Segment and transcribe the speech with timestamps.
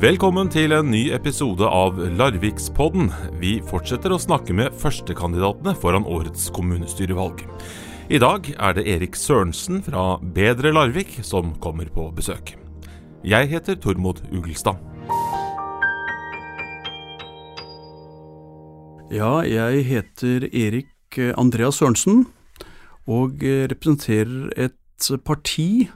[0.00, 3.10] Velkommen til en ny episode av Larvikspodden.
[3.36, 7.42] Vi fortsetter å snakke med førstekandidatene foran årets kommunestyrevalg.
[8.08, 12.54] I dag er det Erik Sørensen fra Bedre Larvik som kommer på besøk.
[13.28, 14.80] Jeg heter Tormod Ugelstad.
[19.12, 22.24] Ja, jeg heter Erik Andreas Sørensen
[23.04, 25.90] og representerer et parti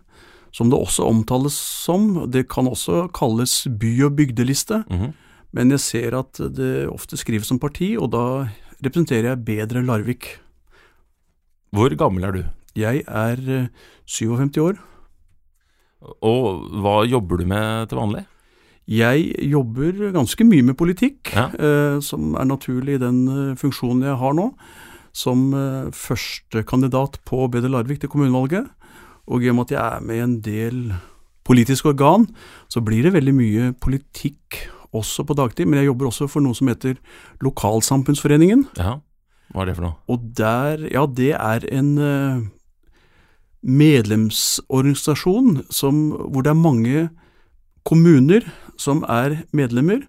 [0.54, 2.30] som det også omtales som.
[2.30, 5.12] Det kan også kalles by- og bygdeliste, Mhm.
[5.52, 8.48] men jeg ser at det ofte skrives som parti, og da
[8.84, 10.38] representerer jeg Bedre Larvik.
[11.74, 12.44] Hvor gammel er du?
[12.76, 13.68] Jeg er eh,
[14.06, 14.78] 57 år.
[16.22, 18.24] Og hva jobber du med til vanlig?
[18.86, 21.46] Jeg jobber ganske mye med politikk, Ja.
[21.56, 24.50] eh, som er naturlig i den eh, funksjonen jeg har nå,
[25.12, 28.68] som eh, førstekandidat på Bedre Larvik til kommunevalget.
[29.26, 30.80] Og i og med at jeg er med i en del
[31.44, 32.26] politiske organ,
[32.68, 35.68] så blir det veldig mye politikk også på dagtid.
[35.68, 36.98] Men jeg jobber også for noe som heter
[37.44, 38.66] Lokalsamfunnsforeningen.
[38.80, 38.98] Ja,
[39.52, 39.96] hva er det for noe?
[40.10, 42.44] Og der, ja, det er en eh,
[43.64, 47.08] medlemsorganisasjon som, hvor det er mange
[47.84, 48.46] kommuner
[48.80, 50.06] som er medlemmer,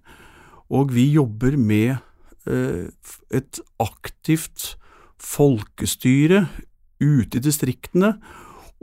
[0.72, 1.98] og vi jobber med
[2.50, 2.88] eh,
[3.36, 4.76] et aktivt
[5.22, 6.48] folkestyre
[7.04, 8.16] ute i distriktene,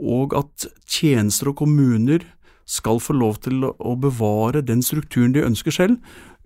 [0.03, 2.25] og at tjenester og kommuner
[2.65, 5.97] skal få lov til å bevare den strukturen de ønsker selv,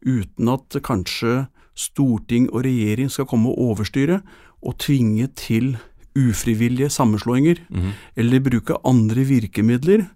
[0.05, 1.47] uten at kanskje
[1.77, 4.21] storting og regjering skal komme og overstyre
[4.65, 5.77] og tvinge til
[6.17, 7.91] ufrivillige sammenslåinger, Mhm.
[8.15, 10.07] eller bruke andre virkemidler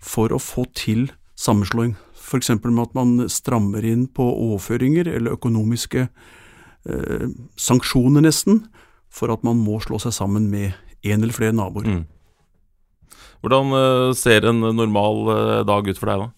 [0.00, 1.94] for å få til sammenslåing.
[2.18, 2.48] F.eks.
[2.64, 6.08] med at man strammer inn på overføringer eller økonomiske
[6.86, 8.66] eh, sanksjoner nesten,
[9.10, 11.84] for at man må slå seg sammen med en eller flere naboer.
[11.86, 12.04] Mm.
[13.44, 16.30] Hvordan eh, ser en normal eh, dag ut for deg, da?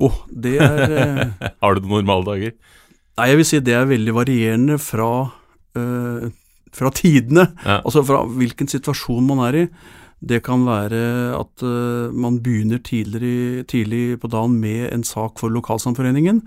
[0.00, 2.54] Åh, det er eh, Har du normale dager?
[3.20, 5.08] Nei, jeg vil si det er veldig varierende fra,
[5.76, 6.28] uh,
[6.72, 7.44] fra tidene.
[7.66, 7.80] Ja.
[7.84, 9.64] Altså fra hvilken situasjon man er i.
[10.24, 11.02] Det kan være
[11.36, 16.40] at uh, man begynner tidlig, tidlig på dagen med en sak for lokalsamforeningen,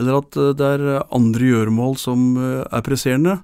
[0.00, 3.36] eller at uh, det er andre gjøremål som er presserende.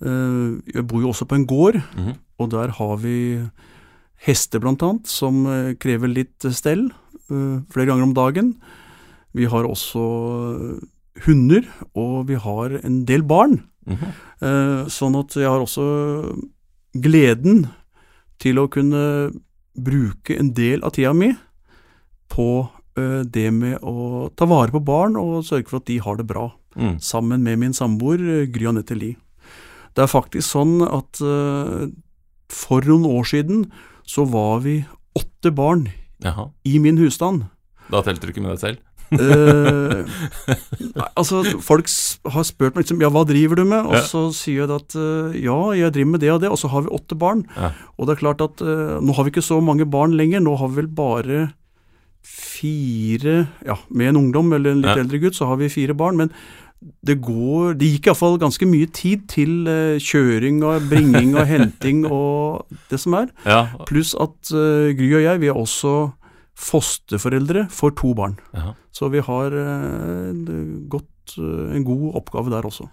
[0.00, 2.12] Jeg bor jo også på en gård, Mhm.
[2.38, 3.16] og der har vi
[4.26, 6.88] hester blant annet, som eh, krever litt stell
[7.30, 8.54] eh, flere ganger om dagen.
[9.36, 10.04] Vi har også
[10.52, 10.86] eh,
[11.26, 13.62] hunder, og vi har en del barn.
[13.88, 14.88] Mm -hmm.
[14.90, 16.36] Sånn at jeg har også
[16.94, 17.68] gleden
[18.38, 19.32] til å kunne
[19.74, 21.32] bruke en del av tida mi
[22.28, 22.68] på
[22.98, 26.26] eh, det med å ta vare på barn og sørge for at de har det
[26.26, 27.00] bra, Mm.
[27.00, 29.16] sammen med min samboer eh, Gry Anette Lie.
[29.94, 31.88] Det er faktisk sånn at eh,
[32.48, 33.64] for noen år siden
[34.08, 34.80] så var vi
[35.18, 35.88] åtte barn
[36.24, 36.48] Jaha.
[36.64, 37.44] i min husstand.
[37.92, 38.84] Da telte du ikke med deg selv?
[39.08, 40.04] Eh,
[41.16, 41.88] altså, folk
[42.28, 43.86] har spurt meg liksom, ja, hva driver du med?
[43.88, 44.02] Og Ja.
[44.04, 46.84] så sier jeg at eh, ja, jeg driver med det og det, og så har
[46.84, 47.44] vi åtte barn.
[47.56, 47.70] Ja.
[47.96, 50.56] Og det er klart at eh, nå har vi ikke så mange barn lenger, nå
[50.60, 51.40] har vi vel bare
[52.28, 55.02] fire, ja, med en ungdom eller en litt Ja.
[55.02, 56.30] eldre gutt, så har vi fire barn, men
[56.78, 62.04] det går, det gikk iallfall ganske mye tid til uh, kjøring og bringing og henting
[62.14, 63.32] og det som er.
[63.48, 63.64] Ja.
[63.88, 65.96] Pluss at uh, Gry og jeg, vi er også
[66.58, 68.38] fosterforeldre for to barn.
[68.54, 68.76] Jaha.
[68.94, 72.88] Så vi har uh, en godt, en god oppgave der også.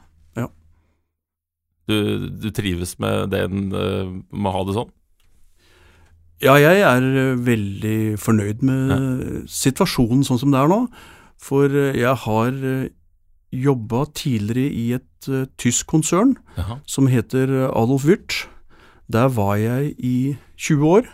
[1.86, 1.94] Du,
[2.42, 4.88] du trives med den en med å ha det sånn?
[6.42, 10.80] Ja, jeg er veldig fornøyd med situasjonen sånn som det er nå.
[11.38, 12.58] For jeg har
[13.64, 16.80] jobba tidligere i et uh, tysk konsern Aha.
[16.86, 18.48] som heter eh, Adolf Wirth.
[19.12, 21.10] Der var jeg i 20 år.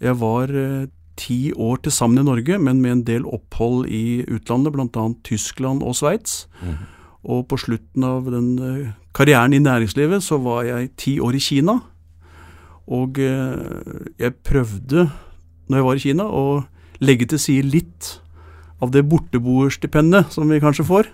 [0.00, 4.24] Jeg var ti ti år til sammen i Norge, men med en del opphold i
[4.26, 5.06] utlandet, bl.a.
[5.26, 6.44] Tyskland og Sveits.
[6.62, 6.76] Mm.
[7.34, 11.42] Og på slutten av den uh, karrieren i næringslivet så var jeg ti år i
[11.42, 11.78] Kina.
[12.84, 15.06] Og eh, jeg prøvde,
[15.68, 16.44] når jeg var i Kina, å
[17.00, 18.10] legge til side litt
[18.82, 21.08] av det borteboerstipendet som vi kanskje får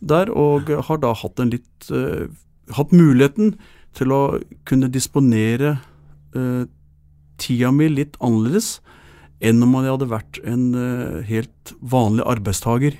[0.00, 2.28] der, og har da hatt en litt uh,
[2.72, 3.56] Hatt muligheten
[3.98, 5.74] til å kunne disponere
[6.36, 6.62] uh,
[7.42, 8.76] tida mi litt annerledes
[9.42, 12.94] enn om jeg hadde vært en uh, helt vanlig arbeidstaker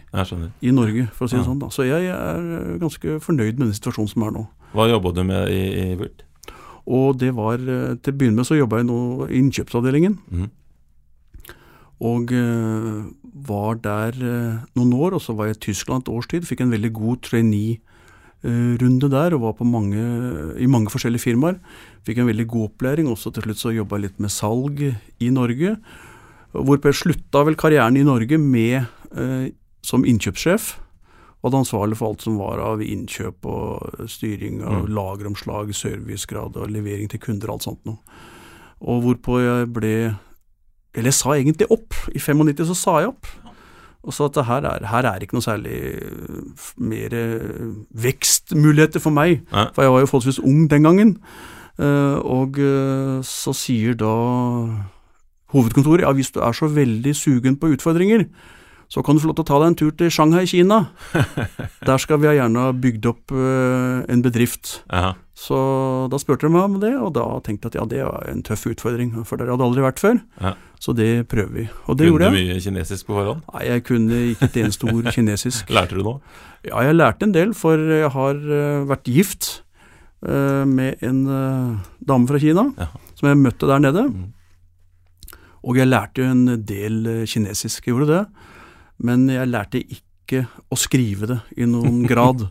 [0.67, 1.47] i Norge, for å si det Ja.
[1.47, 1.61] sånn.
[1.62, 1.71] da.
[1.71, 4.43] Så jeg er ganske fornøyd med den situasjonen som er nå.
[4.75, 6.25] Hva jobba du med i, i Vurt?
[6.91, 8.99] Og det var Til å begynne med så jobba jeg nå
[9.31, 10.19] i innkjøpsavdelingen.
[10.33, 10.50] Mhm.
[12.02, 13.02] Og eh,
[13.46, 16.46] var der eh, noen år, og så var jeg i Tyskland et års tid.
[16.49, 20.02] Fikk en veldig god trainee-runde der, og var på mange,
[20.58, 21.60] i mange forskjellige firmaer.
[22.06, 24.82] Fikk en veldig god opplæring, også til slutt så jobba jeg litt med salg
[25.22, 25.76] i Norge.
[26.52, 28.82] Hvorpå jeg slutta vel karrieren i Norge med
[29.14, 29.52] eh,
[29.87, 30.78] som innkjøpssjef.
[31.43, 34.93] Og hadde ansvarlig for alt som var av innkjøp og styring av Mm.
[34.94, 37.99] lageromslag, servicegrad og levering til kunder og alt sånt noe.
[38.82, 39.94] Og hvorpå jeg ble
[40.94, 41.97] Eller jeg sa egentlig opp.
[42.12, 43.31] I 95 så sa jeg opp.
[44.03, 45.77] Og sa at det her er, her er ikke noe særlig
[46.77, 49.44] mer øh, vekstmuligheter for meg.
[49.53, 49.67] Nei.
[49.77, 51.12] For jeg var jo forholdsvis ung den gangen.
[51.79, 54.11] Eh, og eh, så sier da
[55.55, 58.27] hovedkontoret ja, hvis du er så veldig sugen på utfordringer,
[58.93, 60.83] så kan du få lov til å ta deg en tur til Shanghai, Kina.
[61.89, 64.83] Der skal vi ha gjerne bygd opp eh, en bedrift.
[64.93, 65.15] Aha.
[65.43, 65.56] Så
[66.12, 68.43] da spurte de meg om det, og da tenkte jeg at ja, det var en
[68.47, 70.21] tøff utfordring, for der hadde jeg aldri vært før.
[70.44, 70.53] Ja.
[70.83, 71.65] Så det prøver vi.
[71.89, 73.41] Og det Kunne gjorde du mye kinesisk på forhånd?
[73.55, 75.73] Nei, jeg kunne ikke et eneste ord kinesisk.
[75.73, 76.21] Lærte du noe?
[76.69, 79.50] Ja, jeg lærte en del, for jeg har eh, vært gift
[80.29, 81.25] eh, med en
[82.12, 82.93] dame fra Kina, Ja.
[83.19, 84.05] som jeg møtte der nede.
[84.12, 84.31] Mm.
[85.65, 88.25] Og jeg lærte jo en del kinesisk, jeg gjorde det.
[89.02, 92.46] Men jeg lærte ikke å skrive det i noen grad.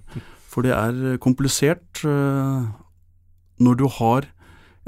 [0.51, 2.69] For det er komplisert eh,
[3.62, 4.27] når du har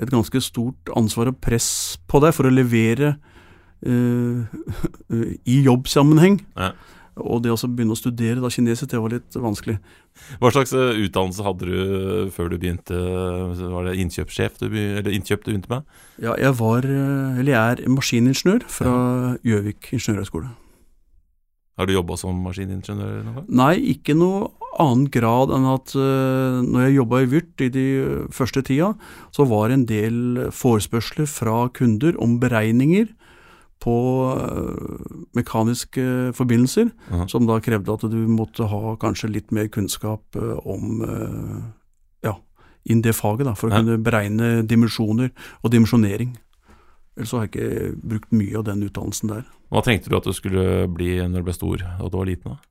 [0.01, 3.13] et ganske stort ansvar og press på deg for å levere
[3.85, 4.41] uh,
[5.53, 6.39] i jobbsammenheng.
[6.57, 6.73] Ja.
[7.21, 9.75] Og det å begynne å studere da kinesisk, det var litt vanskelig.
[10.41, 12.97] Hva slags eh, utdannelse hadde du før du begynte
[13.57, 15.85] Var det innkjøpssjef du, eller innkjøp du begynte med?
[16.17, 18.95] Ja, jeg var, eller jeg er maskiningeniør fra
[19.45, 20.49] Gjøvik ingeniørhøgskole.
[21.77, 23.45] Har du jobba som maskiningeniør gang?
[23.49, 27.85] Nei, ikke noe annen grad enn at uh, når jeg jobba i Vyrt i de
[28.01, 28.91] eh, første tida,
[29.33, 33.09] så var en del forespørsler fra kunder om beregninger
[33.83, 33.95] på
[34.37, 36.05] eh, mekaniske
[36.37, 37.27] forbindelser, Mhm.
[37.29, 41.01] som da krevde at du måtte ha kanskje litt mer kunnskap om
[42.23, 42.33] ja,
[42.85, 43.81] inn det faget, da, for å Ja.
[43.81, 45.31] kunne beregne dimensjoner
[45.63, 46.37] og dimensjonering.
[47.13, 49.43] Ellers så har jeg ikke brukt mye av den utdannelsen der.
[49.73, 52.55] Hva tenkte du at du skulle bli når du ble stor og du var liten?
[52.55, 52.69] da?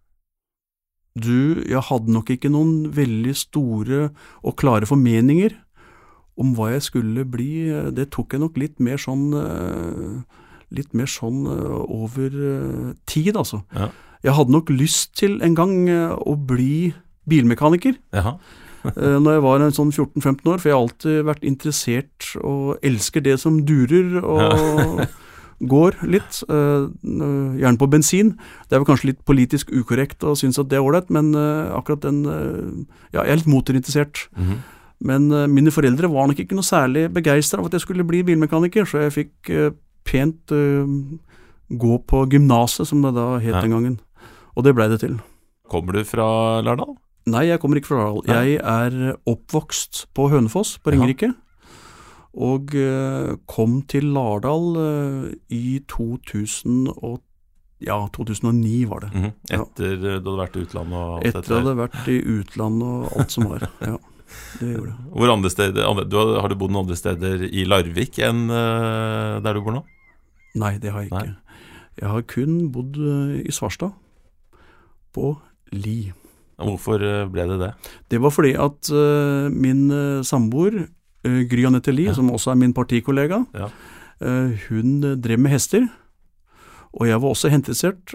[1.12, 4.06] Du, jeg hadde nok ikke noen veldig store
[4.40, 5.54] og klare formeninger
[6.40, 7.68] om hva jeg skulle bli.
[7.92, 10.38] Det tok jeg nok litt mer sånn eh,
[10.72, 13.60] Litt mer sånn eh, over eh, tid, altså.
[13.76, 13.90] Ja.
[14.24, 16.94] Jeg hadde nok lyst til en gang å bli
[17.28, 18.36] bilmekaniker Jaha.
[18.84, 22.78] Eh, når jeg var en sånn 14-15 år, for jeg har alltid vært interessert og
[22.82, 25.02] elsker det som durer og
[25.72, 26.42] går litt.
[26.50, 28.34] eh, gjerne på bensin.
[28.68, 31.70] Det er vel kanskje litt politisk ukorrekt å synes at det er ålreit, men eh,
[31.76, 34.26] akkurat den eh, Ja, jeg er litt motorinteressert.
[34.36, 34.62] Mhm.
[35.02, 38.20] Men eh, mine foreldre var nok ikke noe særlig begeistra av at jeg skulle bli
[38.22, 39.70] bilmekaniker, så jeg fikk eh,
[40.06, 40.86] pent eh,
[41.72, 43.60] gå på gymnaset, som det da het Ja.
[43.64, 43.96] den gangen.
[44.54, 45.16] Og det blei det til.
[45.72, 46.94] Kommer du fra Lærdal?
[47.30, 48.30] Nei, jeg kommer ikke fra Lardal.
[48.34, 50.94] Jeg er oppvokst på Hønefoss, på.
[50.94, 51.32] Ringerike.
[52.32, 57.20] Og eh, kom til Lardal eh, i 2000 og,
[57.84, 59.10] ja, 2009 var det.
[59.12, 59.32] Mm -hmm.
[59.50, 59.96] Etter ja.
[59.96, 61.68] du hadde vært i utlandet og alt Etter dette jeg der.
[61.68, 63.70] hadde vært i utlandet og alt som var.
[63.92, 63.96] Ja,
[64.60, 64.98] det gjorde jeg.
[65.12, 69.42] Hvor andre steder, du har, har du bodd noen andre steder i Larvik enn uh,
[69.44, 69.84] der du bor nå?
[70.54, 71.22] Nei, det har jeg Nei.
[71.22, 71.36] ikke.
[72.00, 73.92] Jeg har kun bodd eh, i Svarstad.
[75.12, 75.36] På
[75.72, 76.12] Li.
[76.64, 77.70] Hvorfor eh, ble det det?
[78.10, 80.88] Det var fordi at eh, min uh, samboer,
[81.24, 82.14] eh, Gry Anette Lie, Ja.
[82.14, 83.68] som også er min partikollega, Ja.
[84.20, 85.88] eh, hun eh, drev med hester.
[86.92, 87.48] Og jeg var også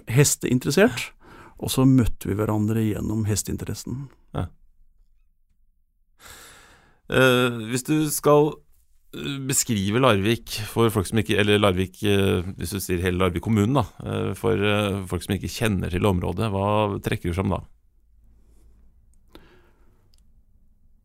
[0.08, 1.12] hesteinteressert.
[1.60, 4.08] Og så møtte vi hverandre gjennom hesteinteressen.
[7.10, 8.50] Eh, hvis du skal
[9.16, 13.46] eh, beskrive Larvik for folk som ikke Eller Larvik, eh, hvis du sier hele Larvik
[13.46, 13.86] kommune, da.
[14.04, 17.62] eh, for eh, folk som ikke kjenner til området, hva trekker du fram da?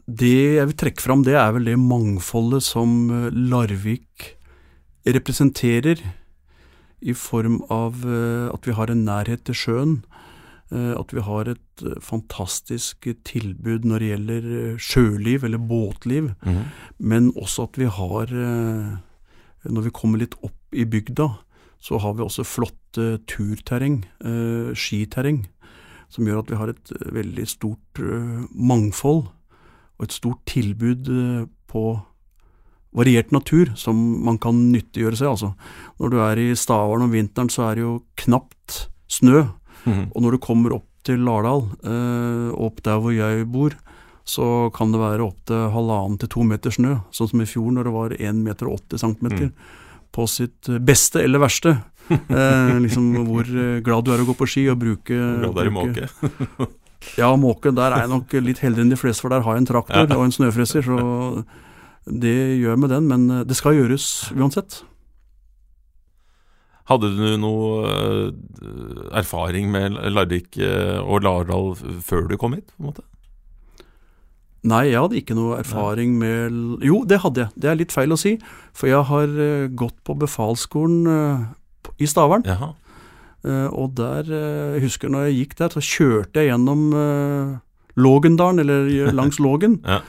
[0.07, 4.33] Det jeg vil trekke fram, det er vel det mangfoldet som eh, Larvik
[5.07, 6.03] representerer,
[7.03, 9.95] i form av eh, at vi har en nærhet til sjøen.
[10.71, 16.33] eh, At vi har et fantastisk tilbud når det gjelder sjøliv, eller båtliv.
[16.99, 18.27] Men også at vi har
[19.65, 21.39] Når vi kommer litt opp i bygda,
[21.79, 24.05] så har vi også flotte turterreng,
[24.75, 25.47] skiterreng,
[26.11, 28.01] som gjør at vi har et veldig stort
[28.51, 29.29] mangfold
[30.03, 31.85] og et stort tilbud eh, på
[32.93, 35.31] variert natur som man kan nyttiggjøre seg.
[35.31, 35.53] Altså.
[36.03, 39.47] Når du er i Stavern om vinteren, så er det jo knapt snø.
[39.87, 40.11] Mhm.
[40.11, 43.79] Og når du kommer opp til Lardal, eh, opp der hvor jeg bor,
[44.25, 47.89] så kan det være opptil halvannen til to meter snø, sånn som i fjor når
[47.89, 49.51] det var 1,80 meter og 80 centimeter.
[50.13, 51.79] På sitt eh, beste eller verste.
[52.13, 55.63] Eh, liksom hvor eh, glad du er å gå på ski og bruke Glad det
[55.63, 56.09] er i måke.
[57.19, 59.65] Ja, måke, der er jeg nok litt heldigere enn de fleste, for der har jeg
[59.65, 60.17] en traktor Ja.
[60.17, 61.45] og en snøfreser, så
[62.07, 64.83] det gjør med den, men eh, det skal gjøres uansett.
[66.91, 68.33] Hadde du noe eh,
[69.21, 72.67] erfaring med Larvik eh, og Lardal før du kom hit?
[72.75, 73.05] på en måte?
[74.67, 77.51] Nei, jeg hadde ikke noe erfaring med Jo, det hadde jeg.
[77.59, 78.37] Det er litt feil å si.
[78.79, 79.33] For jeg har
[79.75, 81.01] gått på befalsskolen
[81.99, 82.45] i Stavern.
[82.47, 82.69] Jaha.
[83.43, 86.83] Uh, og der Jeg husker når jeg gikk der, så kjørte jeg gjennom
[87.99, 89.81] Lågendalen, eller langs Lågen.
[89.85, 90.01] Ja.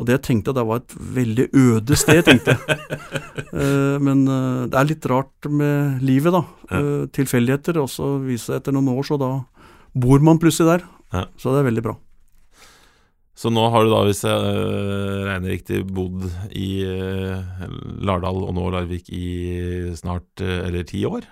[0.00, 2.88] Og det jeg tenkte det var et veldig øde sted, tenkte jeg.
[4.06, 6.40] men det er litt rart med livet, da.
[6.70, 6.80] Ja.
[7.12, 7.76] tilfeldigheter.
[7.82, 9.30] Og så viser det etter noen år, så da
[9.92, 10.86] bor man plutselig der.
[11.12, 11.26] Ja.
[11.36, 11.98] Så det er veldig bra.
[13.38, 17.62] Så nå har du da, hvis jeg uh, regner riktig, bodd i uh,
[18.04, 21.24] Lardal og nå Larvik i snart uh, eller ti år,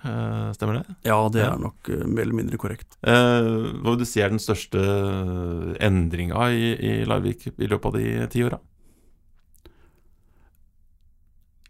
[0.56, 0.96] stemmer det?
[1.08, 2.96] Ja, det er nok mer eller mindre korrekt.
[3.02, 4.80] hva vil du si er den største
[5.84, 8.60] endringa i, i Larvik i løpet av de ti åra?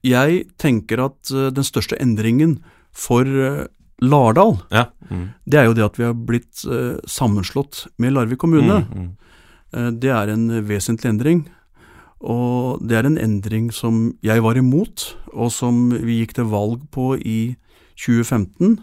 [0.07, 2.61] Jeg tenker at den største endringen
[2.95, 3.27] for
[3.99, 4.87] Lardal, Ja.
[5.11, 5.33] Mm.
[5.49, 6.63] det er jo det at vi har blitt
[7.11, 8.85] sammenslått med Larvik kommune.
[8.87, 9.28] Mm, mm.
[9.75, 11.47] Eh, det er en vesentlig endring.
[12.19, 16.83] Og det er en endring som jeg var imot, og som vi gikk til valg
[16.91, 17.55] på i
[17.99, 18.81] 2015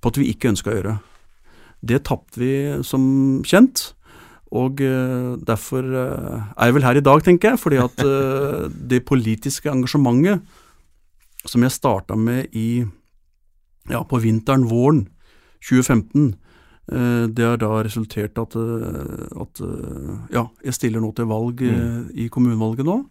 [0.00, 0.96] på at vi ikke ønska å gjøre.
[1.84, 2.52] Det tapte vi
[2.86, 3.92] som kjent,
[4.56, 8.06] og eh, derfor eh, er jeg vel her i dag, tenker jeg, fordi at
[8.94, 10.40] det politiske engasjementet
[11.48, 12.84] som jeg starta med i
[13.88, 15.06] ja, på vinteren, våren
[15.64, 16.47] 2015, eh,
[16.88, 22.14] det har da resultert at, eh, at eh, ja, jeg stiller nå til valg mm.
[22.16, 23.02] i kommunevalget nå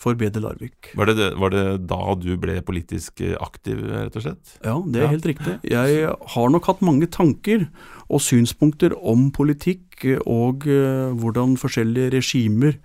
[0.00, 0.92] for Bedre Larvik.
[0.96, 4.54] Var, det, var det da du ble politisk eh, aktiv, rett og slett?
[4.64, 5.12] Ja, det er Ja.
[5.12, 5.58] helt riktig.
[5.76, 7.68] Jeg har nok hatt mange tanker
[8.08, 12.78] og synspunkter om politikk eh, og eh, hvordan forskjellige regimer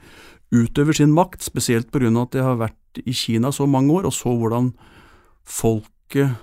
[0.56, 2.12] utøver sin makt, spesielt pga.
[2.22, 4.74] at jeg har vært i Kina så mange år og så hvordan
[5.44, 6.36] folket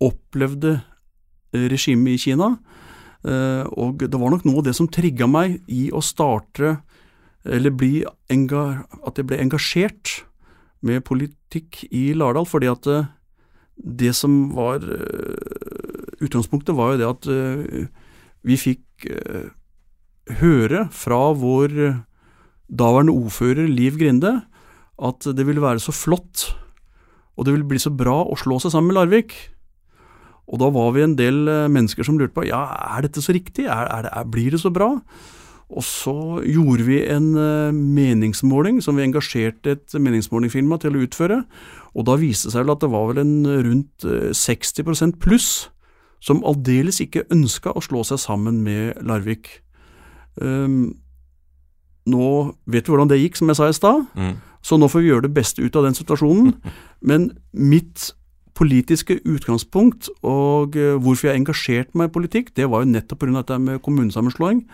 [0.00, 0.80] opplevde
[1.54, 2.56] eh, regimet i Kina.
[3.26, 6.78] Eh, Og det var nok noe av det som trigga meg i å starte,
[7.44, 10.22] eller bli at jeg ble engasjert
[10.82, 13.08] med politikk i Lardal, fordi at eh,
[13.78, 17.26] det som var eh, Utgangspunktet var jo det at
[18.42, 19.04] vi fikk
[20.40, 21.76] høre fra vår
[22.66, 24.32] daværende ordfører Liv Grinde
[24.98, 26.48] at det ville være så flott,
[27.38, 29.36] og det ville bli så bra å slå seg sammen med Larvik.
[30.48, 32.62] Og da var vi en del eh, mennesker som lurte på ja,
[32.96, 34.94] er dette så riktig, er, er det, er, blir det så bra?
[35.68, 41.42] Og så gjorde vi en eh, meningsmåling som vi engasjerte et meningsmålingfirma til å utføre,
[41.92, 43.34] og da viste det seg vel at det var vel en
[43.66, 45.50] rundt eh, 60% pluss
[46.24, 49.60] som aldeles ikke ønska å slå seg sammen med Larvik.
[50.40, 50.96] Um,
[52.08, 52.28] nå
[52.66, 54.06] vet vi hvordan det gikk, som jeg sa i stad.
[54.18, 54.32] Mm.
[54.64, 56.56] Så nå får vi gjøre det beste ut av den situasjonen.
[57.08, 58.10] Men mitt
[58.58, 63.34] politiske utgangspunkt og eh, hvorfor jeg engasjerte meg i politikk, det var jo nettopp pga.
[63.40, 64.64] dette med kommunesammenslåing.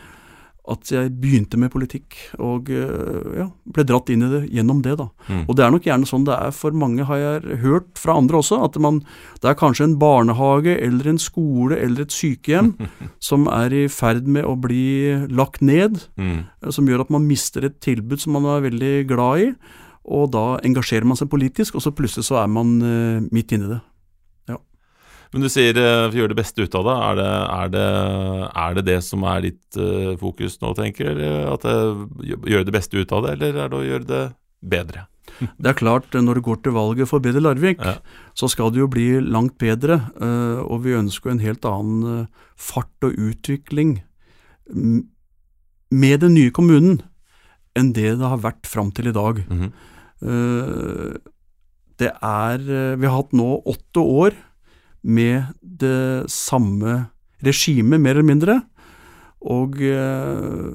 [0.64, 4.94] At jeg begynte med politikk og eh, ja, ble dratt inn i det gjennom det.
[4.96, 5.10] da.
[5.28, 5.42] Mm.
[5.44, 8.40] Og det er nok gjerne sånn det er for mange, har jeg hørt fra andre
[8.40, 8.62] også.
[8.64, 9.02] At man,
[9.44, 12.72] det er kanskje en barnehage eller en skole eller et sykehjem
[13.28, 16.46] som er i ferd med å bli lagt ned Mm.
[16.72, 19.48] som gjør at man mister et tilbud som man er veldig glad i,
[20.04, 23.70] og da engasjerer man seg politisk, og så plutselig så er man eh, midt inni
[23.72, 23.80] det.
[25.34, 26.94] Men du sier uh, gjør det beste ut av det.
[26.94, 27.86] Er det er det,
[28.62, 31.24] er det, det som er ditt eh, fokus nå, tenker du?
[31.50, 34.22] At det, gjør det beste ut av det, eller er det å gjøre det
[34.62, 35.08] bedre?
[35.58, 37.96] Det er klart, eh, når det går til valget for Bedre Larvik, Ja.
[38.38, 42.44] så skal det jo bli langt bedre, eh, og vi ønsker en helt annen eh,
[42.54, 43.96] fart og utvikling
[45.90, 47.02] med den nye kommunen
[47.76, 49.42] enn det det har vært fram til i dag.
[49.50, 49.93] Mm Eh,
[52.00, 54.36] Det er eh, Vi har hatt nå åtte år
[55.04, 57.04] med det samme
[57.44, 58.60] regimet, mer eller mindre.
[59.44, 60.72] Og eh,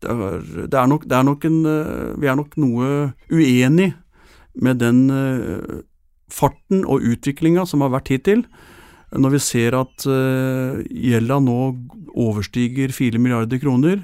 [0.00, 2.88] det er, det er, nok, det er nok en eh, Vi er nok noe
[3.28, 3.92] uenig
[4.58, 5.82] med den eh,
[6.32, 8.46] farten og utviklinga som har vært hittil.
[9.12, 11.58] Når vi ser at eh, gjelda nå
[12.18, 14.00] overstiger 4 milliarder kroner.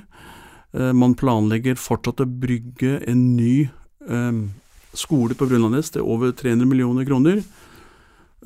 [0.76, 4.44] Eh, man planlegger fortsatt å brygge en ny eh,
[4.98, 7.42] skole på Brunlandnes til over 300 millioner kroner.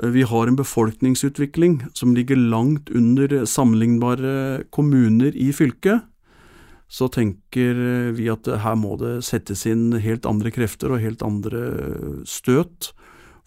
[0.03, 6.03] Eh, Vi har en befolkningsutvikling som ligger langt under sammenlignbare kommuner i fylket.
[6.89, 11.23] Så tenker eh, vi at her må det settes inn helt andre krefter og helt
[11.23, 12.93] andre støt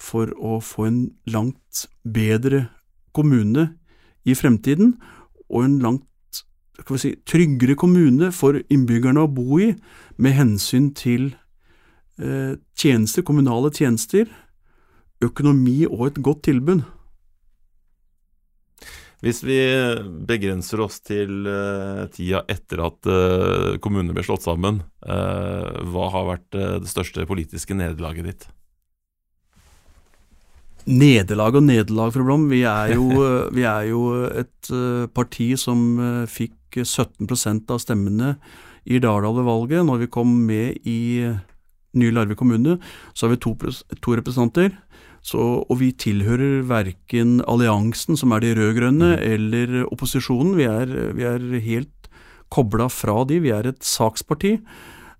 [0.01, 2.69] for å få en langt bedre
[3.13, 3.75] kommune
[4.25, 4.95] i fremtiden,
[5.49, 6.43] og en langt
[6.97, 9.71] si, tryggere kommune for innbyggerne å bo i,
[10.21, 11.40] med hensyn til eh,
[12.17, 14.27] tjenester, kommunale tjenester,
[15.23, 16.83] økonomi og et godt tilbud.
[19.21, 19.59] Hvis vi
[20.25, 26.47] begrenser oss til uh, tida etter at uh, kommunene ble slått sammen, hva har vært
[26.53, 28.47] det største politiske nederlaget ditt?
[30.89, 32.47] Nederlag og nederlag, fru Blom.
[32.49, 33.07] Vi er jo,
[33.55, 34.71] vi er jo et
[35.13, 38.35] parti som fikk 17% av stemmene
[38.89, 39.85] i Dardal ved valget.
[39.85, 40.99] Når vi kom med i
[41.97, 42.77] nye Larvik kommune,
[43.13, 43.55] så har vi to,
[44.01, 44.75] to representanter.
[45.21, 45.37] Så,
[45.69, 49.25] og vi tilhører verken alliansen, som er de rød-grønne, mm.
[49.35, 50.55] eller opposisjonen.
[50.57, 52.09] Vi er, vi er helt
[52.51, 53.39] kobla fra de.
[53.43, 54.57] Vi er et saksparti.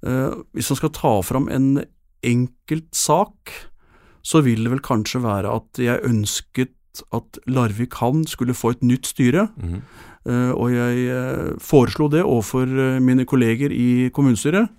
[0.02, 1.84] Eh, hvis man skal ta fram en
[2.26, 3.54] enkelt sak,
[4.26, 8.84] så vil det vel kanskje være at jeg ønsket at Larvik havn skulle få et
[8.84, 9.48] nytt styre.
[9.56, 9.80] Mm.
[10.30, 12.68] Eh, og jeg uh, foreslo det overfor
[13.02, 14.70] mine kolleger i kommunestyret.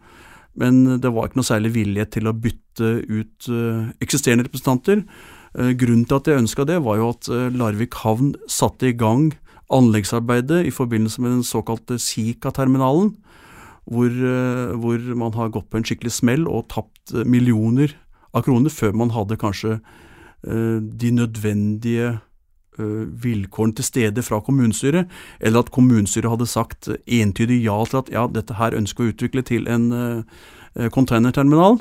[0.58, 5.04] Men det var ikke noe særlig vilje til å bytte ut uh, eksisterende representanter.
[5.56, 8.96] Uh, grunnen til at jeg ønska det, var jo at uh, Larvik havn satte i
[8.96, 9.30] gang
[9.72, 13.14] anleggsarbeidet i forbindelse med den såkalte Sika-terminalen,
[13.88, 14.12] hvor,
[14.78, 17.96] hvor, man har gått på en skikkelig smell og tapt millioner
[18.36, 19.78] av kroner før man hadde kanskje
[20.44, 22.18] de nødvendige Eh,
[22.78, 25.10] vilkårene til stede fra kommunestyret,
[25.40, 29.44] eller at kommunestyret hadde sagt entydig ja til at ja, dette her ønsker å utvikle
[29.44, 31.80] til en uh, containerterminal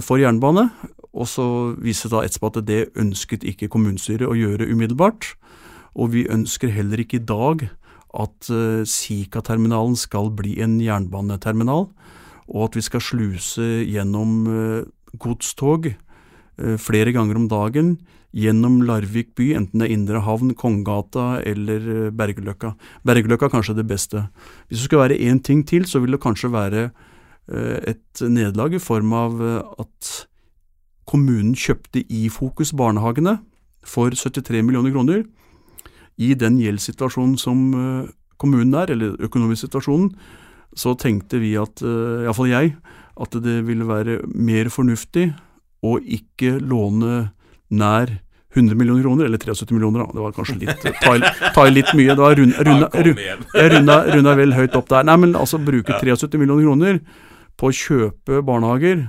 [0.00, 0.70] for jernbane.
[1.16, 1.46] Og så
[1.80, 5.34] viser det da etterpå at det ønsket ikke kommunestyret å gjøre umiddelbart.
[5.96, 7.68] Og vi ønsker heller ikke i dag
[8.16, 8.48] at
[8.88, 11.86] Sika-terminalen skal bli en jernbaneterminal,
[12.48, 14.44] og at vi skal sluse gjennom
[15.20, 15.90] godstog
[16.80, 17.96] flere ganger om dagen
[18.36, 22.74] gjennom Larvik by, enten det er Indre Havn, Kongegata eller eh, Bergeløkka.
[23.06, 24.26] Bergeløkka er kanskje det beste.
[24.68, 28.76] Hvis det skulle være én ting til, så vil det kanskje være eh, et nederlag
[28.76, 30.10] i form av eh, at
[31.08, 33.38] kommunen kjøpte i Fokus barnehagene
[33.86, 35.24] for 73 millioner kroner.
[36.18, 37.60] I den gjeldssituasjonen som
[38.40, 40.10] kommunen er, eller økonomisk situasjonen,
[40.76, 42.72] så tenkte vi at, iallfall jeg,
[43.20, 45.28] at det ville være mer fornuftig
[45.84, 47.28] å ikke låne
[47.70, 48.16] nær
[48.56, 50.16] 100 millioner kroner, eller 73 millioner, da.
[50.16, 51.14] Det var kanskje litt ta,
[51.54, 52.14] ta litt mye.
[52.14, 52.88] Det var runda, runda,
[53.74, 55.06] runda, runda, vel høyt opp der.
[55.08, 57.00] Nei, men altså bruke 73 millioner kroner
[57.56, 59.06] på å kjøpe barnehager,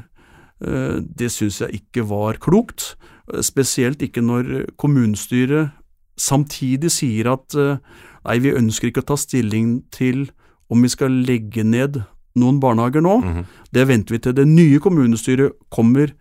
[0.64, 2.96] eh, det syns jeg ikke var klokt.
[3.44, 5.74] Spesielt ikke når kommunestyret
[6.18, 7.80] samtidig sier at eh,
[8.28, 10.28] nei, vi ønsker ikke å ta stilling til
[10.72, 12.02] om vi skal legge ned
[12.38, 13.18] noen barnehager nå.
[13.22, 13.46] Mm -hmm.
[13.72, 16.14] Det venter vi til det nye kommunestyret kommer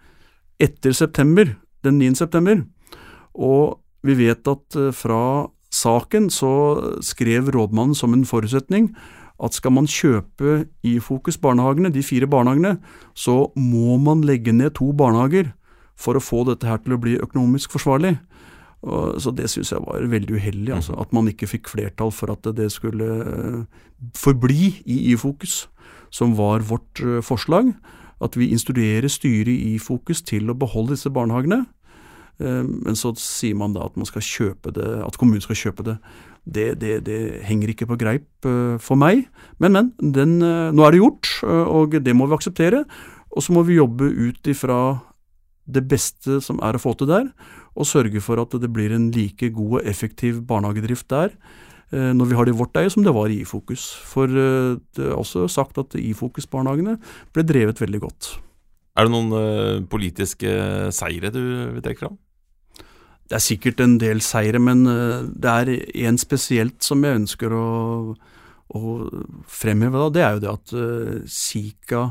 [0.61, 2.15] etter september, den 9.
[2.15, 2.65] september.
[3.37, 6.53] Og vi vet at eh, fra saken så
[7.05, 8.93] skrev rådmannen som en forutsetning
[9.43, 12.79] at skal man kjøpe i Fokus barnehagene, de fire barnehagene,
[13.13, 15.53] så må man legge ned to barnehager
[15.97, 18.15] for å få dette her til å bli økonomisk forsvarlig.
[19.21, 21.01] Så det syns jeg var veldig uheldig, altså, mm.
[21.03, 25.65] at man ikke fikk flertall for at det skulle eh, forbli i Ifokus,
[26.15, 27.73] som var vårt eh, forslag.
[28.23, 31.65] At vi instruerer styret i Ifokus til å beholde disse barnehagene.
[32.37, 35.87] Eh, men så sier man da at man skal kjøpe det, at kommunen skal kjøpe
[35.87, 35.97] det.
[36.47, 39.27] Det, det, det henger ikke på greip eh, for meg.
[39.63, 39.93] Men, men.
[40.01, 42.85] Den, eh, nå er det gjort, og det må vi akseptere.
[43.37, 44.81] Og så må vi jobbe ut ifra
[45.67, 47.31] det beste som er å få til der,
[47.77, 51.35] og sørge for at det blir en like god og effektiv barnehagedrift der
[51.87, 53.85] når vi har det i vårt eie som det var i Ifokus.
[54.11, 56.97] For det er også sagt at Ifokus-barnehagene
[57.35, 58.31] ble drevet veldig godt.
[58.99, 60.51] Er det noen politiske
[60.97, 61.43] seire du
[61.77, 62.17] vil trekke fram?
[63.27, 65.73] Det er sikkert en del seire, men eh, det er
[66.07, 67.67] én spesielt som jeg ønsker å,
[68.15, 68.83] å
[69.51, 69.99] fremheve.
[69.99, 70.13] Da.
[70.15, 72.05] Det er jo det at uh, Sika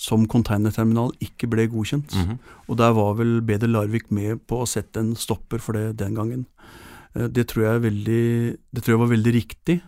[0.00, 2.16] som containerterminal ikke ble godkjent.
[2.16, 2.38] Mm -hmm.
[2.68, 6.14] Og der var vel Beder Larvik med på å sette en stopper for det den
[6.14, 6.46] gangen.
[7.14, 9.82] Uh, det, tror jeg veldig, det tror jeg var veldig riktig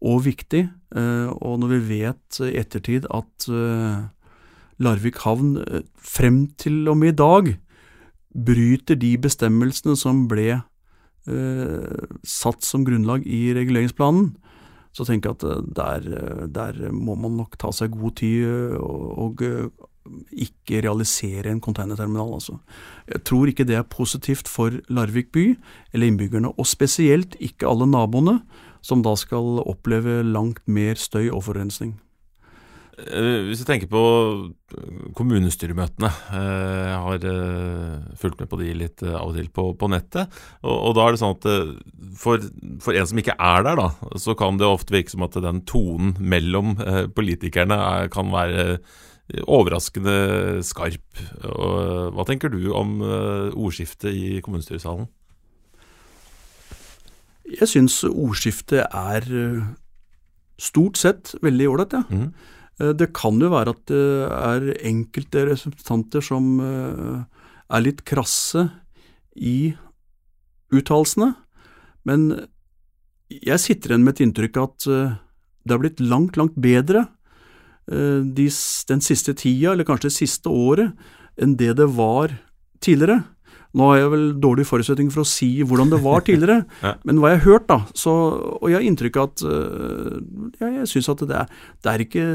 [0.00, 0.68] og viktig.
[1.40, 3.46] Og når vi vet i ettertid at
[4.80, 7.58] Larvik havn frem til og med i dag
[8.34, 14.32] bryter de bestemmelsene som ble eh, satt som grunnlag i reguleringsplanen,
[14.96, 18.46] så tenker jeg at eh, der, eh, der må man nok ta seg god tid
[18.46, 19.44] eh, og, og
[20.32, 22.32] ikke realisere en containerterminal.
[22.38, 22.56] Altså.
[23.10, 25.52] Jeg tror ikke det er positivt for Larvik by
[25.92, 28.40] eller innbyggerne, og spesielt ikke alle naboene,
[28.82, 31.98] som da skal oppleve langt mer støy og forurensning.
[33.08, 34.00] Eh, hvis du tenker på
[35.16, 39.88] kommunestyremøtene, eh, jeg har eh, fulgt med på de litt av og til på, på
[39.92, 40.40] nettet.
[40.62, 41.48] Og, og, da er det sånn at
[42.20, 42.44] for,
[42.84, 45.62] for, en som ikke er der, da, så kan det ofte virke som at den
[45.68, 46.76] tonen mellom
[47.16, 48.66] politikerne er, kan være
[49.46, 51.24] overraskende skarp.
[51.46, 55.08] Og, hva tenker du om ordskiftet i kommunestyresalen?
[57.50, 59.26] Jeg syns ordskiftet er
[60.60, 62.06] stort sett veldig ålreit, ja.
[62.10, 62.32] Mhm.
[62.80, 67.22] Eh, Det kan jo være at det er enkelte representanter som eh,
[67.70, 68.68] er litt krasse
[69.36, 69.74] i
[70.74, 71.34] uttalelsene,
[72.06, 72.48] men
[73.30, 75.16] jeg sitter igjen med et inntrykk at eh,
[75.64, 77.08] det har blitt langt, langt bedre
[77.90, 80.92] den siste tida, eller kanskje det siste året,
[81.42, 82.30] enn det det var
[82.78, 83.24] tidligere.
[83.74, 86.94] Nå har jeg vel dårlig forutsetning for å si hvordan det var tidligere, Ja.
[87.06, 88.14] men hva jeg har hørt, da, så,
[88.60, 90.16] og jeg har inntrykk av at øh,
[90.60, 91.46] ja, Jeg syns at det er,
[91.84, 92.26] det er ikke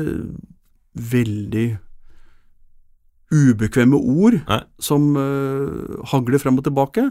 [0.95, 1.65] veldig
[3.35, 4.61] ubekvemme ord Nei.
[4.79, 7.07] som uh, hagler frem og tilbake.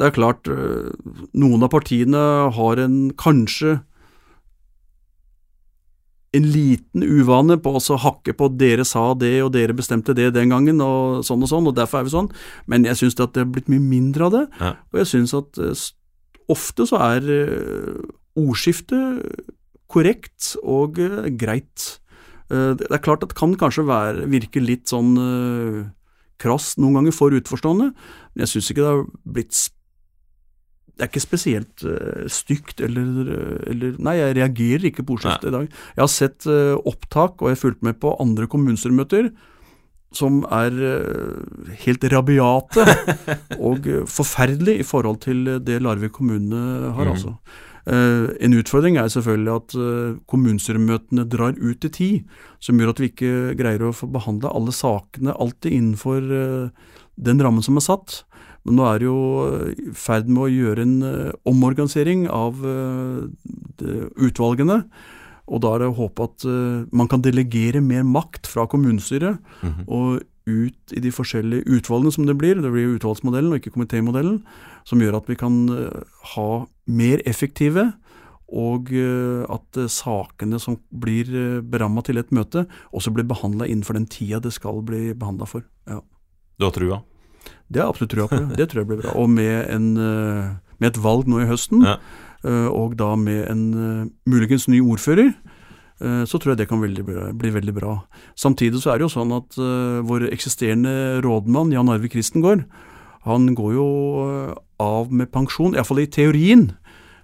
[0.00, 0.88] Det er klart, uh,
[1.36, 2.22] noen av partiene
[2.56, 3.76] har en kanskje
[6.32, 10.50] en liten uvane på å hakke på 'dere sa det, og dere bestemte det den
[10.50, 12.30] gangen', og sånn og sånn, og derfor er vi sånn.
[12.68, 14.44] Men jeg syns at det er blitt mye mindre av det.
[14.60, 14.70] Ja.
[14.92, 15.74] Og jeg syns at eh,
[16.48, 17.98] ofte så er eh,
[18.38, 19.26] ordskiftet
[19.90, 21.98] korrekt og eh, greit.
[22.50, 25.14] Det er klart at det kan kanskje være, virke litt sånn
[26.42, 29.78] krass noen ganger for utforstående, men jeg syns ikke det har blitt sp-
[31.00, 33.30] det er ikke spesielt uh, stygt eller,
[33.72, 35.70] eller Nei, jeg reagerer ikke på ordskiftet i dag.
[35.96, 39.30] Jeg har sett uh, opptak, og jeg har fulgt med på andre kommunestyremøter
[40.12, 42.84] som er uh, helt rabiate
[43.70, 46.60] og forferdelige forferdelig i forhold til det Larvik kommune
[46.92, 47.16] har, mm.
[47.16, 47.34] altså.
[47.90, 49.74] En utfordring er selvfølgelig at
[50.28, 54.74] kommunestyremøtene drar ut i tid, som gjør at vi ikke greier å få behandla alle
[54.76, 56.28] sakene alltid innenfor
[57.16, 58.20] den rammen som er satt.
[58.68, 62.60] Men nå er det jo eh, i ferd med å gjøre en eh, omorganisering av
[62.66, 63.22] eh,
[64.20, 64.82] utvalgene.
[65.50, 66.44] Og da er det å håpe at
[66.94, 69.88] man kan delegere mer makt fra kommunestyret Mhm.
[69.88, 72.54] og ut i de forskjellige utvalgene som det blir.
[72.62, 74.44] Det blir utvalgsmodellen og ikke komitémodellen,
[74.84, 75.56] som gjør at vi kan
[76.36, 77.92] ha mer effektive
[78.50, 78.90] og
[79.50, 84.52] at sakene som blir beramma til et møte, også blir behandla innenfor den tida det
[84.54, 85.62] skal bli behandla for.
[85.86, 86.00] Ja.
[86.58, 87.02] Du har trua?
[87.70, 88.40] Det har jeg absolutt trua på.
[88.58, 89.14] Det tror jeg blir bra.
[89.20, 90.50] Og med, en, eh,
[90.82, 91.96] med et valg nå i høsten, Ja.
[92.44, 95.34] eh, og da med en eh, muligens ny ordfører,
[96.00, 97.90] så tror jeg det kan veldig bli, bli veldig bra.
[98.32, 99.52] Samtidig så er det jo sånn at
[100.08, 102.62] vår eksisterende rådmann, Jan Arve Kristengård,
[103.26, 103.84] han går jo
[104.80, 106.70] av med pensjon, iallfall i teorien,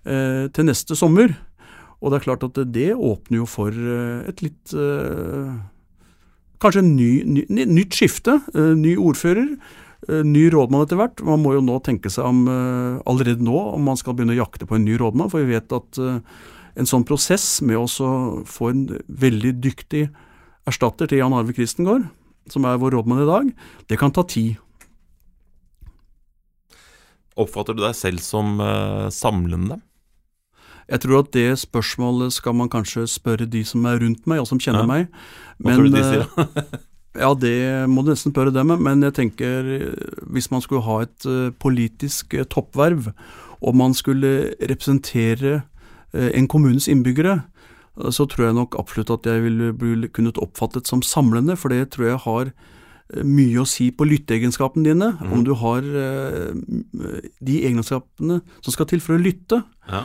[0.05, 1.33] til neste sommer.
[2.03, 4.77] Og det er klart at det, åpner jo for et litt
[6.61, 7.47] Kanskje en ny, ny,
[7.81, 8.43] nytt skifte,
[8.77, 9.57] ny ordfører,
[10.09, 11.23] ny rådmann etter hvert.
[11.27, 14.43] Man må jo nå tenke seg om eh, allerede nå om man skal begynne å
[14.45, 16.21] jakte på en ny rådmann, for vi vet at eh,
[16.77, 17.87] en sånn prosess med å
[18.47, 20.07] få en veldig dyktig
[20.69, 22.07] erstatter til Jan Arve Kristengård,
[22.53, 23.51] som er vår rådmann i dag,
[23.91, 24.57] det kan ta tid.
[27.37, 29.81] Oppfatter du deg selv som eh, samlende?
[30.87, 34.47] Jeg tror at det spørsmålet skal man kanskje spørre de som er rundt meg, og
[34.49, 34.87] som kjenner Ja.
[34.87, 35.09] meg.
[35.59, 36.85] Hva tror du de eh, sier?
[37.17, 40.85] Ja, det må du nesten spørre dem om, men jeg tenker eh, hvis man skulle
[40.87, 43.11] ha et eh, politisk eh, toppverv,
[43.65, 45.63] og man skulle representere
[46.13, 47.41] en kommunes innbyggere,
[48.13, 51.91] så tror jeg nok absolutt at jeg ville bli kunnet oppfattet som samlende, for det
[51.93, 52.53] tror jeg har
[53.25, 55.33] mye å si på lytteegenskapene dine, Mm.
[55.33, 59.63] om du har de egenskapene som skal til for å lytte.
[59.89, 60.05] Ja.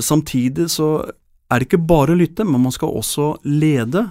[0.00, 1.04] Samtidig så
[1.50, 4.08] er det ikke bare å lytte, men man skal også lede.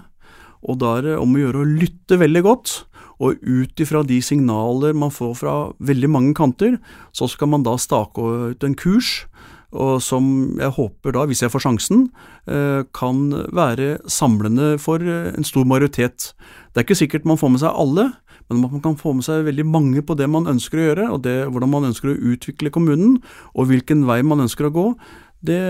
[0.65, 2.75] Og da er det om å gjøre å lytte veldig godt,
[3.23, 6.79] og ut ifra de signaler man får fra veldig mange kanter,
[7.15, 8.19] så skal man da stake
[8.51, 9.23] ut en kurs,
[9.75, 10.25] og som
[10.59, 12.05] jeg håper da, hvis jeg får sjansen,
[12.47, 16.31] eh, kan være samlende for eh, en stor majoritet.
[16.71, 18.09] Det er ikke sikkert man får med seg alle,
[18.49, 21.23] men man kan få med seg veldig mange på det man ønsker å gjøre, og
[21.25, 23.17] det, hvordan man ønsker å utvikle kommunen,
[23.55, 24.85] og hvilken vei man ønsker å gå.
[25.45, 25.61] Det,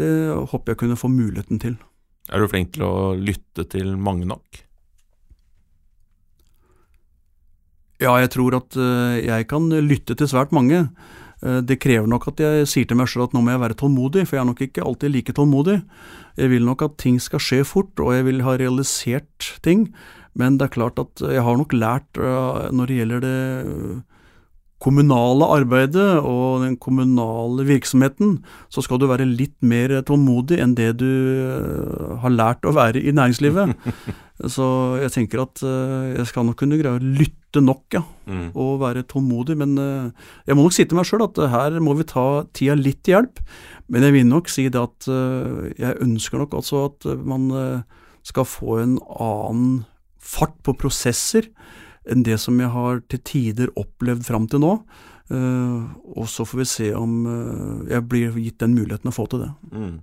[0.00, 0.10] det
[0.50, 1.76] håper jeg kunne få muligheten til.
[2.32, 4.62] Er du flink til å lytte til mange nok?
[8.02, 10.82] Ja, jeg tror at eh, jeg kan lytte til svært mange.
[11.44, 13.78] Eh, det krever nok at jeg sier til meg sjøl at nå må jeg være
[13.80, 15.78] tålmodig, for jeg er nok ikke alltid like tålmodig.
[16.36, 19.88] Jeg vil nok at ting skal skje fort, og jeg vil ha realisert ting.
[20.36, 23.38] Men det er klart at jeg har nok lært eh, når det gjelder det
[24.86, 28.36] kommunale arbeidet og den kommunale virksomheten,
[28.70, 33.02] så skal du være litt mer tålmodig enn det du eh, har lært å være
[33.02, 33.74] i næringslivet.
[34.52, 34.66] Så
[35.00, 38.48] jeg tenker at eh, jeg skal nok kunne greie å lytte nok, ja, Mm.
[38.58, 39.54] og være tålmodig.
[39.56, 42.74] Men eh, jeg må nok si til meg sjøl at her må vi ta tida
[42.76, 43.40] litt til hjelp.
[43.88, 45.06] Men jeg vil nok si det at
[45.78, 47.46] jeg ønsker nok altså at man
[48.26, 49.84] skal få en annen
[50.18, 51.46] fart på prosesser
[52.10, 54.72] enn det som jeg har til tider opplevd fram til nå.
[55.26, 57.14] og så får vi se om
[57.90, 59.50] jeg blir gitt den muligheten å få til det.
[59.72, 59.96] Mm.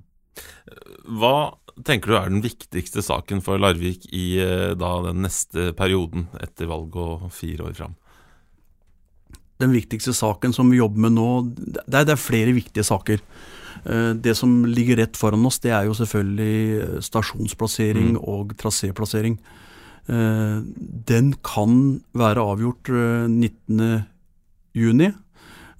[1.19, 1.35] Hva
[1.87, 4.35] tenker du er den viktigste saken for Larvik i
[4.75, 7.95] da, den neste perioden etter valget og fire år fram?
[9.63, 13.23] Den viktigste saken som vi jobber med nå, det er, det er flere viktige saker.
[14.23, 18.21] Det som ligger rett foran oss, det er jo selvfølgelig stasjonsplassering mm.
[18.21, 19.37] og traséplassering.
[20.11, 20.63] Eh,
[21.07, 24.03] den kan være avgjort 19.6.
[24.75, 25.13] Eh,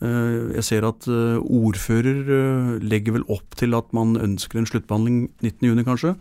[0.03, 5.83] eh, jeg ser at ordfører legger vel opp til at man ønsker en sluttbehandling 19.6,
[5.83, 6.15] kanskje.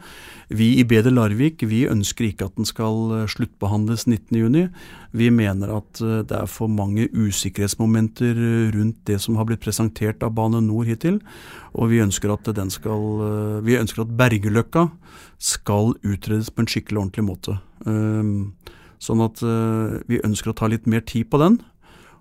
[0.50, 4.70] Vi i BD Larvik vi ønsker ikke at den skal sluttbehandles 19.6.
[5.12, 8.34] Vi mener at det er for mange usikkerhetsmomenter
[8.74, 11.20] rundt det som har blitt presentert av Bane Nor hittil.
[11.74, 14.88] Og vi ønsker at, den skal, vi ønsker at Bergeløkka
[15.38, 17.58] skal utredes på en skikkelig ordentlig måte.
[17.88, 18.52] Ehm,
[19.02, 21.60] sånn at eh, vi ønsker å ta litt mer tid på den.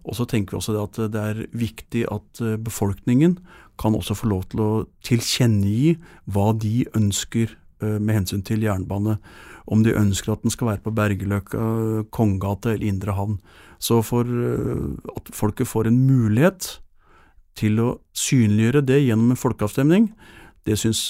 [0.02, 3.38] Og så tenker vi også at det er viktig at eh, befolkningen
[3.82, 4.72] kan også få lov til å
[5.06, 5.96] tilkjennegi
[6.34, 9.20] hva de ønsker eh, med hensyn til jernbane.
[9.72, 11.66] Om de ønsker at den skal være på Bergeløkka,
[12.14, 13.38] Kongegata eller Indre Havn.
[13.82, 16.76] Så for at folket får en mulighet
[17.58, 20.12] til å synliggjøre det gjennom en folkeavstemning,
[20.70, 21.08] det syns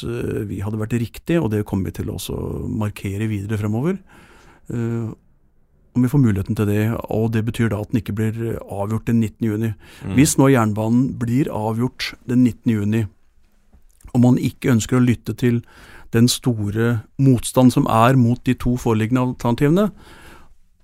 [0.48, 2.20] vi hadde vært riktig, og det kommer vi til å
[2.72, 3.98] markere videre fremover.
[4.72, 5.12] Eh,
[5.92, 9.10] om vi får muligheten til det, og det betyr da at den ikke blir avgjort
[9.10, 9.44] den 19.
[9.44, 9.74] juni.
[10.06, 10.14] Mm.
[10.16, 12.72] Hvis nå jernbanen blir avgjort den 19.
[12.72, 13.02] juni,
[14.14, 15.60] og man ikke ønsker å lytte til
[16.16, 19.90] den store motstand som er mot de to foreliggende alternativene,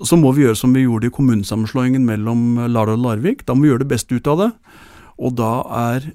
[0.03, 3.45] så må vi gjøre som vi gjorde i kommunesammenslåingen mellom Lardal og Larvik.
[3.47, 4.49] Da må vi gjøre det beste ut av det.
[5.17, 6.11] Og da er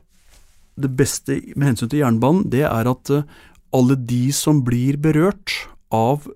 [0.79, 3.27] det beste med hensyn til jernbanen, det er at eh,
[3.75, 5.57] alle de som blir berørt
[5.93, 6.29] av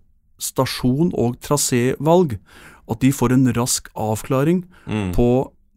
[0.43, 2.39] stasjon- og trasévalg,
[2.87, 5.13] at de får en rask avklaring mm.
[5.17, 5.29] på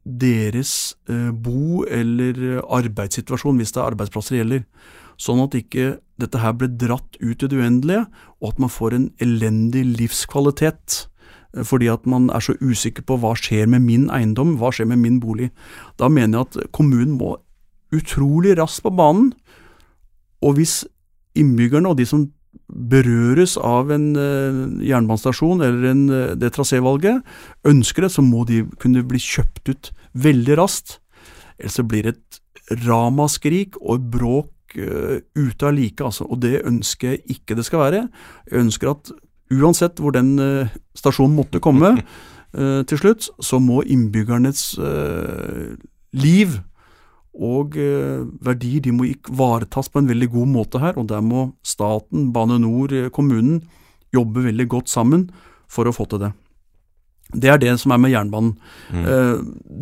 [0.05, 4.65] deres eh, bo- eller arbeidssituasjon, hvis det er arbeidsplasser det gjelder.
[5.19, 8.05] Sånn at ikke dette her blir dratt ut i det uendelige,
[8.39, 11.05] og at man får en elendig livskvalitet.
[11.55, 14.89] Eh, fordi at man er så usikker på hva skjer med min eiendom, hva skjer
[14.91, 15.51] med min bolig.
[15.99, 17.37] Da mener jeg at kommunen må
[17.95, 19.31] utrolig raskt på banen.
[20.45, 20.83] Og hvis
[21.37, 22.29] innbyggerne og de som
[22.69, 27.23] berøres av en uh, jernbanestasjon eller en, uh, det trasévalget,
[27.67, 30.99] ønsker det, så må de kunne bli kjøpt ut veldig raskt.
[31.59, 36.29] Ellers blir det et ramaskrik og bråk uh, ute av like, altså.
[36.29, 38.03] Og det ønsker jeg ikke det skal være.
[38.49, 39.13] Jeg ønsker at
[39.49, 40.35] uansett hvor den
[40.93, 41.95] stasjonen måtte komme
[42.89, 44.61] til slutt, så må innbyggernes
[46.13, 46.53] liv
[47.37, 51.51] og eh, verdier de må ivaretas på en veldig god måte her, og der må
[51.63, 53.61] staten, Bane NOR, eh, kommunen
[54.15, 55.27] jobbe veldig godt sammen
[55.69, 56.31] for å få til det.
[57.29, 58.55] Det er det som er med jernbanen.
[58.89, 59.03] Mm.
[59.05, 59.35] Eh,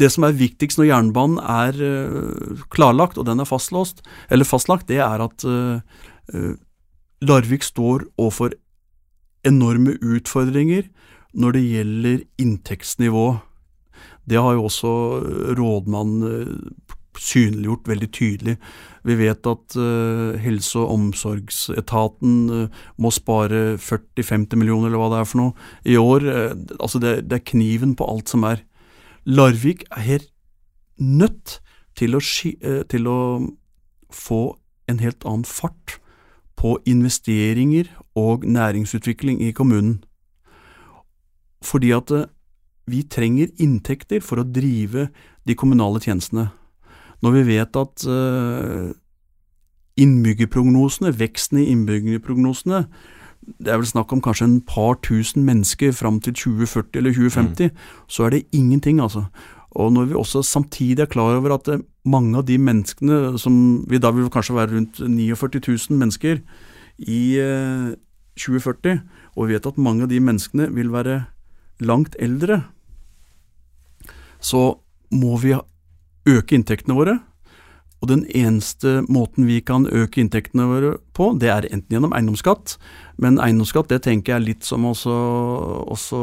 [0.04, 5.00] det som er viktigst når jernbanen er klarlagt, og den er fastlåst, eller fastlagt, det
[5.00, 5.48] er at
[7.24, 8.52] Larvik står overfor
[9.48, 10.90] enorme utfordringer
[11.32, 13.28] når det gjelder inntektsnivå.
[14.28, 14.92] Det har jo også
[15.56, 16.76] rådmannen
[17.22, 18.56] synliggjort veldig tydelig.
[19.08, 25.22] Vi vet at uh, helse- og omsorgsetaten uh, må spare 40-50 millioner, eller hva det
[25.22, 26.28] er for noe, i år.
[26.28, 28.64] Uh, altså det, det, er kniven på alt som er.
[29.26, 30.32] Larvik er helt
[30.98, 31.60] nødt
[31.98, 32.22] til å,
[32.90, 33.20] til å
[34.14, 34.42] få
[34.88, 35.98] en helt annen fart
[36.58, 40.00] på investeringer og næringsutvikling i kommunen.
[41.66, 42.14] Fordi at
[42.88, 45.10] vi trenger inntekter for å drive
[45.48, 46.50] de kommunale tjenestene.
[47.26, 48.94] Når vi vet at uh,
[49.98, 52.86] innbyggerprognosene, veksten i innbyggerprognosene,
[53.58, 57.72] det er vel snakk om kanskje en par tusen mennesker fram til 2040 eller 2050,
[57.72, 57.86] mm.
[58.08, 59.26] så er det ingenting, altså.
[59.78, 63.86] Og når vi også samtidig er klar over at eh, mange av de menneskene som
[63.90, 66.42] vi da vil kanskje være rundt 49 000 mennesker
[66.98, 67.94] i eh,
[68.38, 69.02] 2040,
[69.36, 71.22] og vi vet at mange av de menneskene vil være
[71.80, 72.64] langt eldre,
[74.40, 74.80] så
[75.14, 75.54] må vi
[76.28, 77.18] øke inntektene våre.
[77.98, 82.76] Og den eneste måten vi kan øke inntektene våre på, det er enten gjennom eiendomsskatt,
[83.18, 85.16] men eiendomsskatt det tenker jeg er litt som også,
[85.96, 86.20] også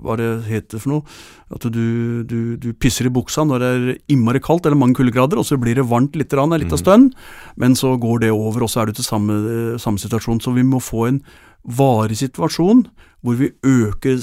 [0.00, 1.18] hva det heter for noe,
[1.52, 5.36] at du, du, du, pisser i buksa når det er innmari kaldt eller mange kuldegrader,
[5.36, 6.80] og så blir det varmt litt en liten mm.
[6.80, 7.12] stund,
[7.60, 9.36] men så går det over, og så er du til samme,
[9.76, 10.40] samme situasjon.
[10.40, 11.22] Så vi må få en
[11.60, 12.86] varig situasjon
[13.20, 14.16] hvor vi øker,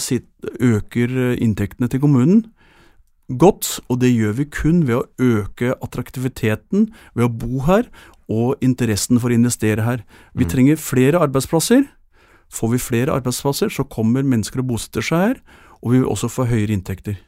[0.57, 2.47] øker inntektene til kommunen
[3.27, 7.89] godt, og det gjør vi kun ved å øke attraktiviteten ved å bo her
[8.31, 10.03] og interessen for å investere her.
[10.35, 10.51] Vi mm.
[10.51, 11.85] trenger flere arbeidsplasser.
[12.51, 15.39] Får vi flere arbeidsplasser, så kommer mennesker og bosetter seg her,
[15.83, 17.19] og vi vil også få høyere inntekter.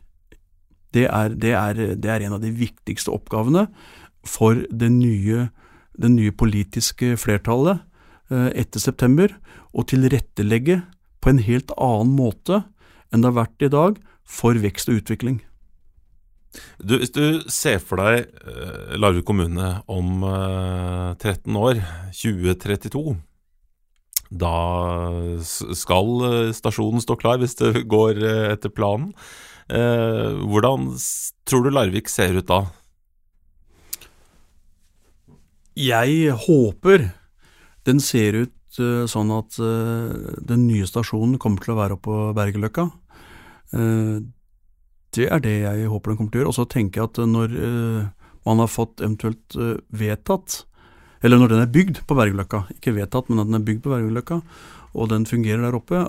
[0.95, 3.67] Det er, det, er, det er, en av de viktigste oppgavene
[4.25, 5.49] for det nye,
[5.99, 7.83] det nye politiske flertallet
[8.31, 9.35] eh, etter september,
[9.69, 10.81] å tilrettelegge
[11.21, 12.63] på en helt annen måte
[13.12, 15.43] enn det har vært i dag for vekst og utvikling.
[16.81, 21.81] Du, hvis du ser for deg uh, Larvik kommune om uh, 13 år,
[22.15, 23.03] 2032
[24.41, 24.53] Da
[25.45, 28.23] skal uh, stasjonen stå klar hvis det går
[28.55, 29.13] etter planen.
[29.69, 30.88] hvordan
[31.45, 32.63] tror du Larvik ser ut da?
[35.77, 37.12] Jeg håper
[37.85, 42.88] den ser ut sånn at den nye stasjonen kommer til å være oppe på Bergeløkka.
[45.15, 46.54] Det er det jeg håper den kommer til å gjøre.
[46.54, 48.10] Og så tenker jeg at når uh,
[48.48, 50.63] man har fått eventuelt uh, vedtatt,
[51.26, 53.93] eller når den er bygd på Bergeløkka, ikke vedtatt, men at den er bygd på
[53.93, 54.41] Bergeløkka,
[54.95, 56.04] og den fungerer der oppe,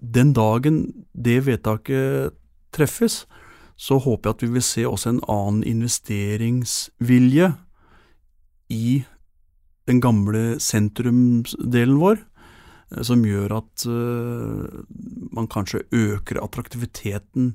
[0.00, 0.80] den dagen
[1.12, 2.34] det vedtaket
[2.74, 3.24] treffes,
[3.80, 7.52] så håper jeg at vi vil se også en annen investeringsvilje
[8.74, 8.88] i
[9.88, 13.86] den gamle sentrumsdelen vår, eh, som gjør at
[15.32, 17.54] man kanskje øker attraktiviteten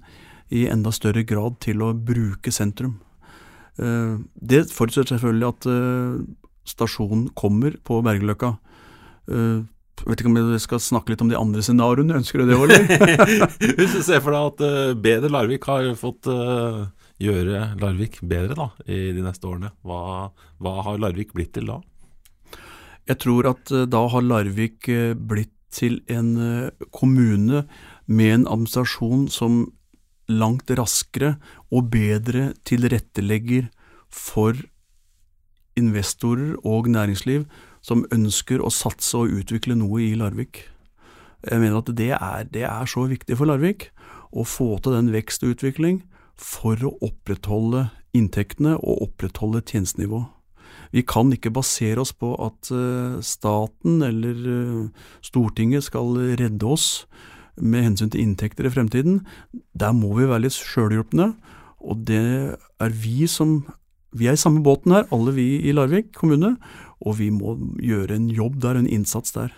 [0.55, 2.97] i enda større grad til å bruke sentrum.
[3.77, 6.19] Eh, det forutsetter selvfølgelig at eh,
[6.69, 8.53] stasjonen kommer på Bergeløkka.
[9.27, 12.51] Jeg eh, vet ikke om jeg skal snakke litt om de andre scenarioene, ønsker du
[12.51, 12.77] det, Olli?
[13.79, 16.29] Hvis du ser for deg at Bedre Larvik har fått
[17.21, 21.79] gjøre Larvik bedre da, i de neste årene, hva, hva har Larvik blitt til da?
[23.07, 26.35] Jeg tror at da har Larvik blitt til en
[26.95, 27.65] kommune
[28.07, 29.65] med en administrasjon som
[30.31, 31.35] langt raskere
[31.71, 33.69] og bedre tilrettelegger
[34.09, 34.57] for
[35.75, 37.45] investorer og næringsliv
[37.85, 40.63] som ønsker å satse og utvikle noe i Larvik.
[41.45, 43.89] Jeg mener at det er, det er så viktig for Larvik
[44.33, 46.01] å få til den vekst og utvikling
[46.39, 50.31] for å opprettholde inntektene og opprettholde tjenestenivået.
[50.95, 57.05] Vi kan ikke basere oss på at eh, staten eller eh, Stortinget skal redde oss
[57.61, 59.21] med hensyn til inntekter i fremtiden,
[59.73, 61.33] der må vi være litt sjølhjulpne.
[61.85, 63.63] Og det er vi som
[64.15, 66.53] Vi er i samme båten her, alle vi i Larvik kommune,
[67.03, 69.51] og vi må gjøre en jobb der, en innsats der.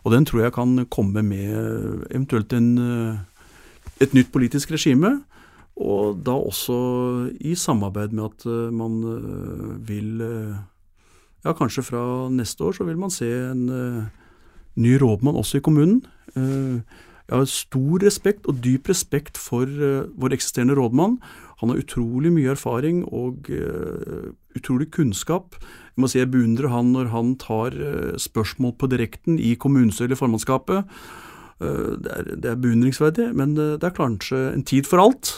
[0.00, 2.70] Og den tror jeg kan komme med eventuelt en,
[4.00, 5.18] et nytt politisk regime,
[5.76, 6.78] og da også
[7.44, 8.96] i samarbeid med at man
[9.84, 10.24] vil
[11.44, 13.64] Ja, kanskje fra neste år så vil man se en
[14.74, 16.00] ny rådmann også i kommunen.
[17.32, 21.14] Jeg har stor respekt og dyp respekt for uh, vår eksisterende rådmann.
[21.62, 25.56] Han har utrolig mye erfaring og uh, utrolig kunnskap.
[25.56, 30.10] Jeg må si jeg beundrer han når han tar uh, spørsmål på direkten i kommunestyret
[30.10, 30.98] eller formannskapet.
[31.62, 35.30] Det er, det, er, beundringsverdig, men det er kanskje en tid for alt.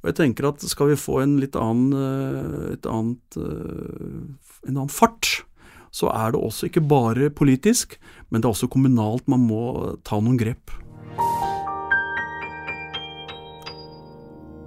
[0.00, 5.42] Og jeg tenker at skal vi få en litt annen, et annet, en annen fart,
[5.92, 7.98] så er det også ikke bare politisk,
[8.30, 9.66] men det er også kommunalt man må
[10.00, 10.72] ta noen grep.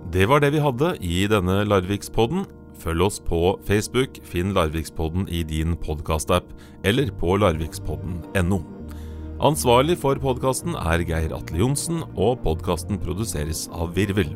[0.10, 2.48] Det var det vi hadde i denne Larvikspodden.
[2.82, 6.48] Følg oss på Facebook, finn Larvikspodden i din podkastapp,
[6.82, 8.60] eller på larvikspodden.no.
[9.46, 14.34] Ansvarlig for podkasten er Geir Atle Johnsen, og podkasten produseres av Virvel.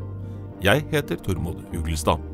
[0.62, 2.33] Jeg heter Tormod Uglestad.